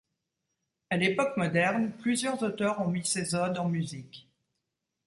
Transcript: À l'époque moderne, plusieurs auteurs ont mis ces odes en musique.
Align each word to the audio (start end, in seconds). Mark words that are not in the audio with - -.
À 0.89 0.97
l'époque 0.97 1.37
moderne, 1.37 1.91
plusieurs 1.99 2.41
auteurs 2.41 2.81
ont 2.81 2.87
mis 2.87 3.05
ces 3.05 3.35
odes 3.35 3.59
en 3.59 3.69
musique. 3.69 4.27